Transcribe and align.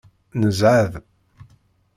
Nezɛeḍ. 0.39 0.93